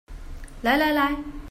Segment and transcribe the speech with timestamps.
[0.63, 1.13] 來來來